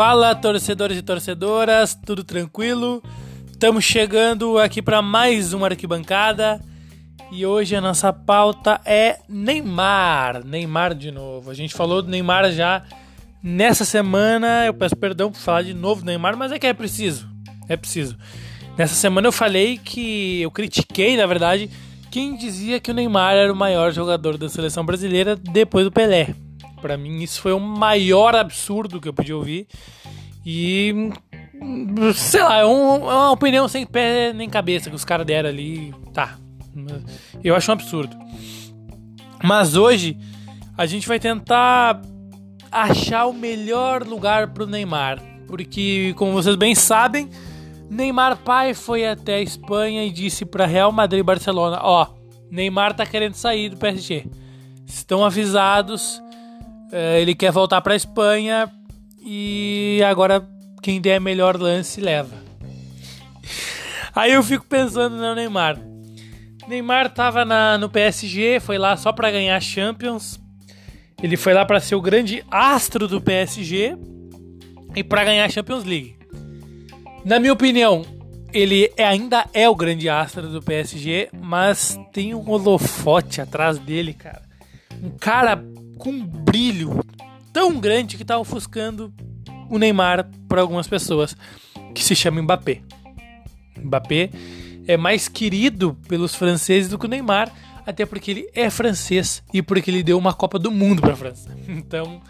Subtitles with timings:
[0.00, 3.02] Fala, torcedores e torcedoras, tudo tranquilo?
[3.50, 6.58] Estamos chegando aqui para mais uma arquibancada
[7.30, 10.42] e hoje a nossa pauta é Neymar.
[10.44, 11.50] Neymar de novo.
[11.50, 12.82] A gente falou do Neymar já
[13.42, 14.64] nessa semana.
[14.64, 17.28] Eu peço perdão por falar de novo do Neymar, mas é que é preciso.
[17.68, 18.16] É preciso.
[18.78, 21.70] Nessa semana eu falei que eu critiquei, na verdade,
[22.10, 26.34] quem dizia que o Neymar era o maior jogador da seleção brasileira depois do Pelé.
[26.80, 29.66] Para mim, isso foi o maior absurdo que eu podia ouvir.
[30.44, 31.10] E.
[32.14, 35.50] Sei lá, é, um, é uma opinião sem pé nem cabeça que os caras deram
[35.50, 35.94] ali.
[36.12, 36.38] Tá.
[37.44, 38.16] Eu acho um absurdo.
[39.42, 40.16] Mas hoje
[40.76, 42.00] a gente vai tentar
[42.72, 45.22] achar o melhor lugar pro Neymar.
[45.46, 47.28] Porque, como vocês bem sabem,
[47.90, 52.06] Neymar pai foi até a Espanha e disse para Real Madrid e Barcelona: Ó,
[52.50, 54.26] Neymar tá querendo sair do PSG.
[54.86, 56.22] Estão avisados
[56.92, 58.70] é, ele quer voltar para a Espanha
[59.24, 60.46] e agora
[60.82, 62.34] quem der melhor lance leva.
[64.14, 65.78] Aí eu fico pensando no Neymar.
[66.66, 70.40] Neymar tava na, no PSG, foi lá só para ganhar Champions.
[71.22, 73.96] Ele foi lá para ser o grande astro do PSG
[74.96, 76.16] e para ganhar Champions League.
[77.24, 78.04] Na minha opinião,
[78.52, 84.14] ele é, ainda é o grande astro do PSG, mas tem um holofote atrás dele,
[84.14, 84.42] cara.
[85.02, 85.62] Um cara
[85.98, 87.04] com um brilho
[87.52, 89.12] tão grande que tá ofuscando
[89.68, 91.36] o Neymar para algumas pessoas,
[91.94, 92.80] que se chama Mbappé.
[93.78, 94.30] Mbappé
[94.86, 97.52] é mais querido pelos franceses do que o Neymar,
[97.86, 101.16] até porque ele é francês e porque ele deu uma Copa do Mundo para a
[101.16, 101.50] França.
[101.68, 102.20] Então,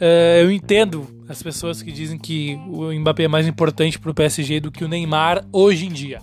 [0.00, 4.14] uh, eu entendo as pessoas que dizem que o Mbappé é mais importante para o
[4.14, 6.20] PSG do que o Neymar hoje em dia.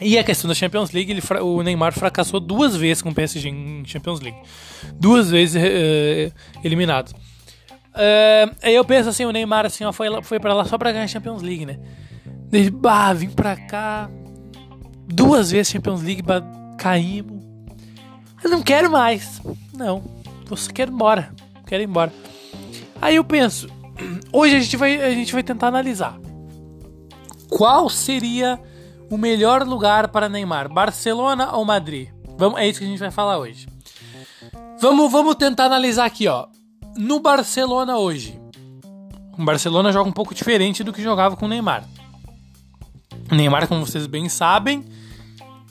[0.00, 3.48] E a questão da Champions League, ele, o Neymar fracassou duas vezes com o PSG
[3.48, 4.38] em Champions League.
[4.98, 7.14] Duas vezes uh, eliminado.
[7.94, 10.90] Uh, aí eu penso assim, o Neymar assim, ó, foi, foi pra lá só pra
[10.90, 11.78] ganhar a Champions League, né?
[12.52, 14.10] Ele, bah, vim pra cá.
[15.06, 16.42] Duas vezes Champions League, bah,
[16.76, 17.44] caímos.
[18.42, 19.40] Eu não quero mais.
[19.72, 20.02] Não.
[20.46, 21.32] Você quer ir embora.
[21.66, 22.12] Quero ir embora.
[23.04, 23.68] Aí eu penso,
[24.32, 26.18] hoje a gente vai, a gente vai tentar analisar.
[27.50, 28.58] Qual seria
[29.10, 32.08] o melhor lugar para Neymar, Barcelona ou Madrid?
[32.38, 33.68] Vamos, é isso que a gente vai falar hoje.
[34.80, 36.46] Vamos, vamos tentar analisar aqui, ó.
[36.96, 38.40] No Barcelona hoje,
[39.38, 41.84] o Barcelona joga um pouco diferente do que jogava com o Neymar.
[43.30, 44.82] O Neymar, como vocês bem sabem,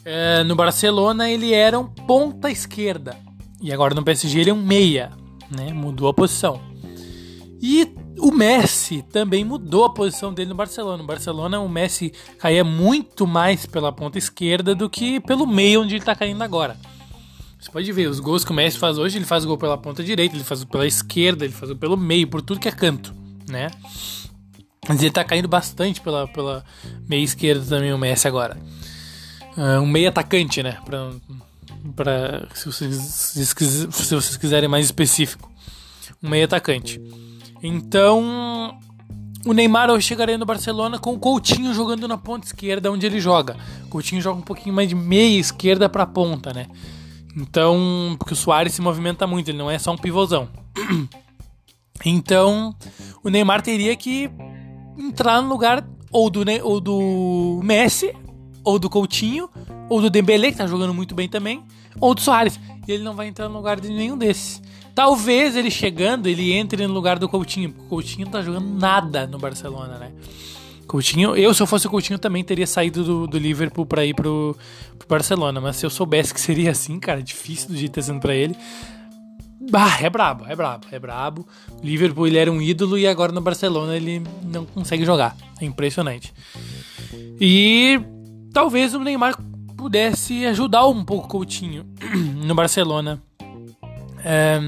[0.06, 3.18] é, no Barcelona ele era um ponta esquerda
[3.60, 5.10] e agora no PSG ele é um meia,
[5.50, 5.74] né?
[5.74, 6.73] Mudou a posição.
[7.66, 10.98] E o Messi também mudou a posição dele no Barcelona.
[10.98, 15.94] No Barcelona, o Messi caía muito mais pela ponta esquerda do que pelo meio onde
[15.94, 16.76] ele está caindo agora.
[17.58, 20.04] Você pode ver, os gols que o Messi faz hoje, ele faz gol pela ponta
[20.04, 23.16] direita, ele faz pela esquerda, ele faz pelo meio, por tudo que é canto,
[23.48, 23.72] né?
[24.86, 26.66] Mas ele tá caindo bastante pela, pela
[27.08, 28.58] meia esquerda também, o Messi agora.
[29.56, 30.80] Uh, um meio atacante, né?
[30.84, 31.12] Pra,
[31.96, 33.46] pra, se, vocês, se
[33.94, 35.50] vocês quiserem mais específico.
[36.22, 37.00] Um meio atacante.
[37.64, 38.78] Então,
[39.46, 43.22] o Neymar hoje chegaria no Barcelona com o Coutinho jogando na ponta esquerda, onde ele
[43.22, 43.56] joga.
[43.86, 46.68] O Coutinho joga um pouquinho mais de meia esquerda para ponta, né?
[47.38, 50.50] Então, porque o Soares se movimenta muito, ele não é só um pivôzão.
[52.06, 52.76] Então,
[53.24, 54.30] o Neymar teria que
[54.98, 58.14] entrar no lugar ou do, ou do Messi,
[58.62, 59.50] ou do Coutinho,
[59.88, 61.64] ou do Dembélé, que tá jogando muito bem também,
[62.02, 62.60] ou do Soares.
[62.86, 64.62] E ele não vai entrar no lugar de nenhum desses.
[64.96, 68.80] Talvez ele chegando, ele entre no lugar do Coutinho, porque o Coutinho não tá jogando
[68.80, 70.12] nada no Barcelona, né?
[70.88, 74.14] Coutinho, eu se eu fosse o Coutinho também teria saído do, do Liverpool para ir
[74.14, 74.56] pro,
[75.00, 78.06] pro, Barcelona, mas se eu soubesse que seria assim, cara, difícil do jeito que tá
[78.06, 78.56] sendo pra ele.
[79.72, 81.48] Bah, é brabo, é brabo, é brabo.
[81.82, 85.36] O Liverpool ele era um ídolo e agora no Barcelona ele não consegue jogar.
[85.60, 86.34] É impressionante.
[87.40, 88.00] E
[88.54, 89.36] talvez o Neymar
[89.76, 91.86] pudesse ajudar um pouco o Coutinho
[92.46, 93.22] no Barcelona
[94.24, 94.60] é,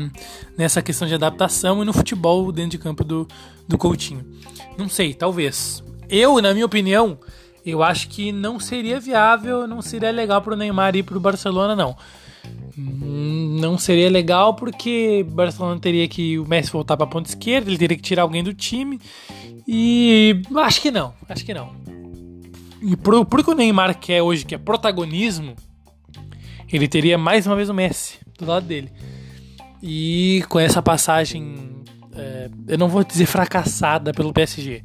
[0.57, 3.27] nessa questão de adaptação e no futebol dentro de campo do,
[3.67, 4.25] do Coutinho.
[4.77, 5.83] Não sei, talvez.
[6.09, 7.17] Eu, na minha opinião,
[7.65, 11.19] eu acho que não seria viável, não seria legal para o Neymar ir para o
[11.19, 11.95] Barcelona, não.
[12.77, 17.77] Não seria legal porque Barcelona teria que o Messi voltar para a ponta esquerda, ele
[17.77, 18.99] teria que tirar alguém do time.
[19.67, 21.71] E acho que não, acho que não.
[22.81, 25.55] E pro, pro que o Neymar quer hoje, que é protagonismo,
[26.71, 28.91] ele teria mais uma vez o Messi do lado dele.
[29.87, 31.83] E com essa passagem,
[32.15, 34.83] é, eu não vou dizer fracassada pelo PSG,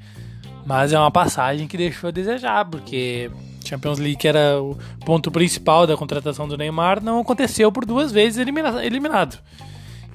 [0.67, 3.31] mas é uma passagem que deixou a desejar, porque
[3.65, 4.77] Champions League, que era o
[5.07, 9.39] ponto principal da contratação do Neymar, não aconteceu por duas vezes elimina eliminado.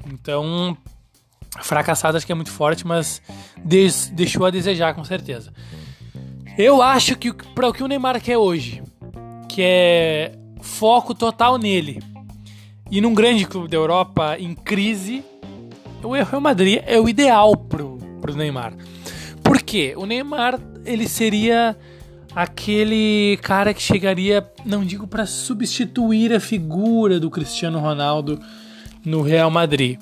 [0.06, 0.78] Então,
[1.64, 3.24] fracassado acho que é muito forte, mas
[4.14, 5.52] deixou a desejar com certeza.
[6.60, 8.84] Eu acho que para o que o Neymar quer hoje,
[9.50, 12.04] que é foco total nele,
[12.90, 15.24] e num grande clube da Europa em crise,
[16.04, 18.74] o Real Madrid é o ideal pro, pro Neymar.
[19.44, 19.94] Por quê?
[19.98, 21.76] O Neymar ele seria
[22.36, 28.40] aquele cara que chegaria, não digo para substituir a figura do Cristiano Ronaldo
[29.04, 30.00] no Real Madrid.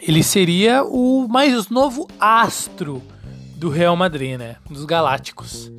[0.00, 3.02] Ele seria o mais novo astro
[3.56, 4.56] do Real Madrid, né?
[4.68, 5.70] Dos Galácticos.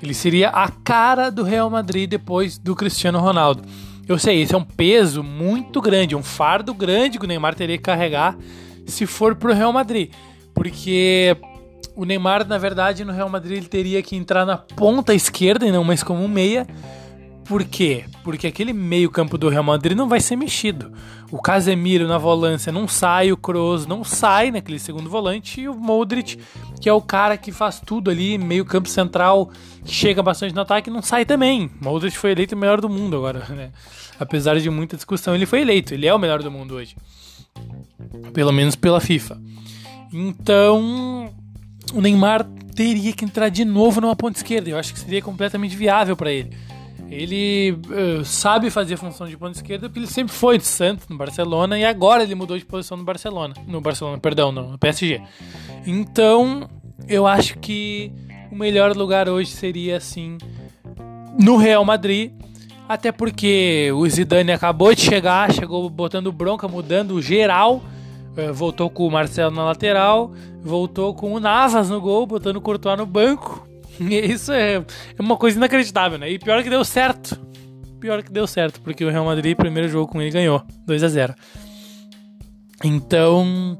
[0.00, 3.62] Ele seria a cara do Real Madrid depois do Cristiano Ronaldo.
[4.06, 7.78] Eu sei, esse é um peso muito grande, um fardo grande que o Neymar teria
[7.78, 8.36] que carregar
[8.86, 10.10] se for pro Real Madrid.
[10.52, 11.36] Porque
[11.96, 15.72] o Neymar, na verdade, no Real Madrid ele teria que entrar na ponta esquerda e
[15.72, 16.66] não mais como um meia.
[17.44, 18.04] Por quê?
[18.22, 20.92] Porque aquele meio-campo do Real Madrid não vai ser mexido.
[21.30, 25.74] O Casemiro na volância não sai, o Kroos não sai naquele segundo volante e o
[25.74, 26.38] Modric,
[26.80, 29.50] que é o cara que faz tudo ali, meio-campo central,
[29.84, 31.70] que chega bastante no ataque, não sai também.
[31.80, 33.70] Modric foi eleito o melhor do mundo agora, né?
[34.18, 36.96] Apesar de muita discussão, ele foi eleito, ele é o melhor do mundo hoje.
[38.32, 39.40] Pelo menos pela FIFA.
[40.12, 41.32] Então,
[41.92, 42.44] o Neymar
[42.74, 44.70] teria que entrar de novo numa ponta esquerda.
[44.70, 46.56] Eu acho que seria completamente viável para ele.
[47.10, 51.16] Ele uh, sabe fazer função de ponta esquerda porque ele sempre foi de Santos no
[51.16, 55.20] Barcelona e agora ele mudou de posição no Barcelona, no Barcelona, perdão, no PSG.
[55.86, 56.68] Então,
[57.06, 58.12] eu acho que
[58.50, 60.38] o melhor lugar hoje seria assim
[61.38, 62.32] no Real Madrid,
[62.88, 67.82] até porque o Zidane acabou de chegar, chegou botando bronca, mudando geral
[68.36, 72.60] é, voltou com o Marcelo na lateral, voltou com o Navas no gol, botando o
[72.60, 73.66] Courtois no banco.
[74.30, 76.30] Isso é, é uma coisa inacreditável, né?
[76.30, 77.38] E pior que deu certo.
[78.00, 81.08] Pior que deu certo, porque o Real Madrid, primeiro jogo com ele, ganhou 2 a
[81.08, 81.34] 0
[82.84, 83.78] Então,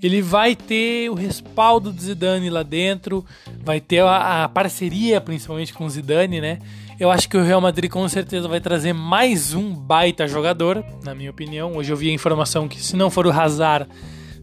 [0.00, 3.24] ele vai ter o respaldo do Zidane lá dentro,
[3.64, 6.58] vai ter a, a parceria, principalmente com o Zidane, né?
[6.98, 11.14] Eu acho que o Real Madrid com certeza vai trazer mais um baita jogador, na
[11.14, 11.76] minha opinião.
[11.76, 13.86] Hoje eu vi a informação que se não for o Hazard,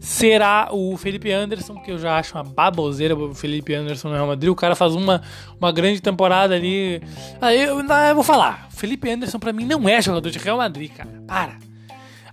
[0.03, 4.27] será o Felipe Anderson, que eu já acho uma baboseira o Felipe Anderson no Real
[4.27, 4.51] Madrid.
[4.51, 5.21] O cara faz uma,
[5.57, 7.01] uma grande temporada ali.
[7.39, 10.91] Aí eu, eu vou falar, Felipe Anderson para mim não é jogador de Real Madrid,
[10.91, 11.09] cara.
[11.25, 11.57] Para.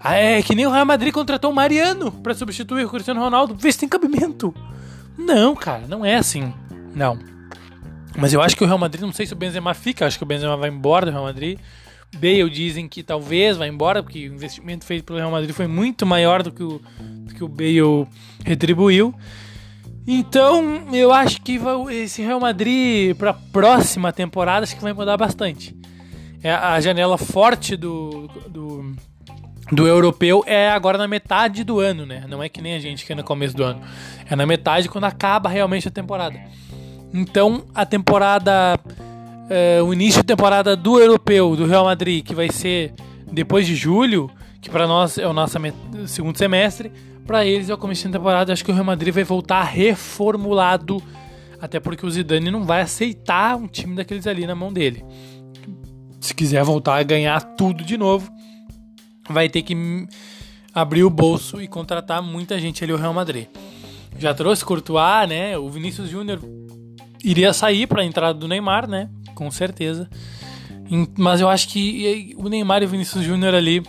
[0.01, 3.55] Ah, é que nem o Real Madrid contratou o Mariano para substituir o Cristiano Ronaldo.
[3.55, 4.53] Vê se tem cabimento.
[5.17, 6.53] Não, cara, não é assim.
[6.93, 7.19] Não.
[8.19, 10.25] Mas eu acho que o Real Madrid, não sei se o Benzema fica, acho que
[10.25, 11.57] o Benzema vai embora do Real Madrid.
[12.15, 16.05] Bale dizem que talvez vá embora, porque o investimento feito pelo Real Madrid foi muito
[16.05, 18.07] maior do que o, do que o Bale
[18.45, 19.15] retribuiu.
[20.07, 21.61] Então, eu acho que
[21.91, 25.77] esse Real Madrid para a próxima temporada acho que vai mudar bastante.
[26.43, 28.97] É a janela forte do, do,
[29.71, 32.25] do europeu é agora na metade do ano, né?
[32.29, 33.81] Não é que nem a gente que é no começo do ano.
[34.29, 36.41] É na metade quando acaba realmente a temporada.
[37.13, 38.79] Então, a temporada.
[39.53, 42.95] É, o início de temporada do europeu, do Real Madrid, que vai ser
[43.33, 44.31] depois de julho,
[44.61, 45.59] que para nós é o nosso
[46.07, 46.93] segundo semestre,
[47.27, 48.53] para eles é o começo de temporada.
[48.53, 51.03] Acho que o Real Madrid vai voltar reformulado,
[51.61, 55.05] até porque o Zidane não vai aceitar um time daqueles ali na mão dele.
[56.21, 58.31] Se quiser voltar a ganhar tudo de novo,
[59.29, 59.75] vai ter que
[60.73, 63.49] abrir o bolso e contratar muita gente ali o Real Madrid.
[64.17, 65.59] Já trouxe Courtois, né?
[65.59, 66.39] O Vinícius Júnior
[67.25, 69.09] iria sair para a entrada do Neymar, né?
[69.41, 70.07] Com certeza.
[71.17, 73.83] Mas eu acho que o Neymar e o Vinícius Júnior ali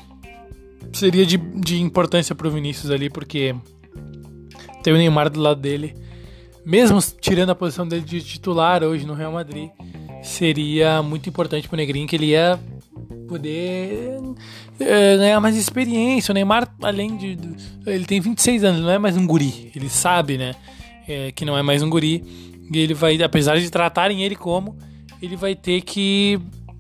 [0.94, 3.54] seria de, de importância pro Vinícius ali, porque
[4.82, 5.94] tem o Neymar do lado dele.
[6.66, 9.70] Mesmo tirando a posição dele de titular hoje no Real Madrid,
[10.24, 12.58] seria muito importante pro Negrinho que ele ia
[13.28, 14.22] poder
[14.80, 16.32] é, ganhar mais experiência.
[16.32, 17.38] O Neymar, além de.
[17.86, 19.70] Ele tem 26 anos, não é mais um guri.
[19.76, 20.56] Ele sabe, né?
[21.06, 22.24] É, que não é mais um guri.
[22.74, 24.78] E ele vai, apesar de tratarem ele como,
[25.22, 26.40] ele vai ter que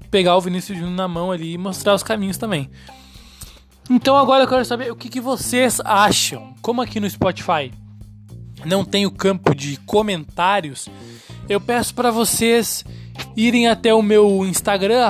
[0.09, 2.69] pegar o Vinícius Júnior na mão ali e mostrar os caminhos também.
[3.89, 6.53] Então agora eu quero saber o que, que vocês acham.
[6.61, 7.71] Como aqui no Spotify
[8.65, 10.87] não tem o campo de comentários,
[11.49, 12.85] eu peço para vocês
[13.35, 15.03] irem até o meu Instagram,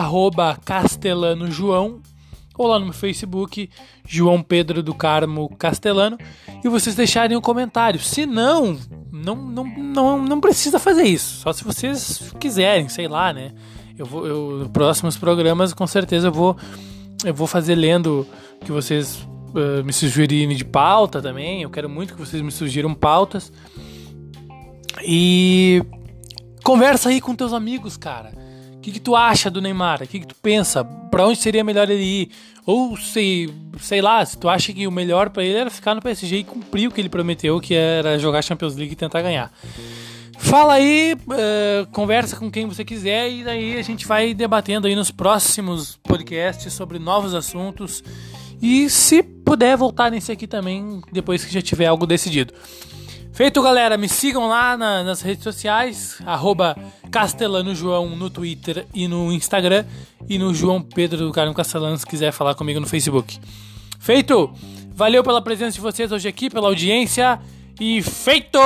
[0.63, 2.01] castelanojoão,
[2.57, 3.69] ou lá no meu Facebook,
[4.07, 6.17] João Pedro do Carmo Castelano,
[6.63, 7.99] e vocês deixarem um comentário.
[7.99, 8.77] Se não,
[9.11, 11.41] não, não, não, não precisa fazer isso.
[11.41, 13.51] Só se vocês quiserem, sei lá, né?
[13.97, 16.55] Eu vou, eu, próximos programas, com certeza, eu vou,
[17.25, 18.25] eu vou fazer lendo
[18.63, 21.61] que vocês uh, me sugerirem de pauta também.
[21.61, 23.51] Eu quero muito que vocês me sugiram pautas.
[25.03, 25.83] E
[26.63, 28.40] conversa aí com teus amigos, cara.
[28.81, 30.01] O que, que tu acha do Neymar?
[30.01, 30.83] O que, que tu pensa?
[30.83, 32.31] Pra onde seria melhor ele ir?
[32.65, 33.47] Ou se,
[33.79, 36.43] sei lá, se tu acha que o melhor para ele era ficar no PSG e
[36.43, 39.53] cumprir o que ele prometeu, que era jogar Champions League e tentar ganhar.
[40.39, 44.95] Fala aí, uh, conversa com quem você quiser e daí a gente vai debatendo aí
[44.95, 48.03] nos próximos podcasts sobre novos assuntos.
[48.59, 52.51] E se puder voltar nesse aqui também depois que já tiver algo decidido.
[53.41, 56.77] Feito, galera, me sigam lá na, nas redes sociais, arroba
[57.09, 59.83] Castelano João no Twitter e no Instagram,
[60.29, 63.39] e no João Pedro do Carmo Castelano se quiser falar comigo no Facebook.
[63.99, 64.53] Feito!
[64.93, 67.39] Valeu pela presença de vocês hoje aqui, pela audiência,
[67.79, 68.59] e feito!